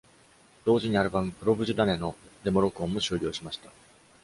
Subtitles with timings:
[0.65, 3.69] 同時にアルバム「Probujdane」のデモ録音も終了しました。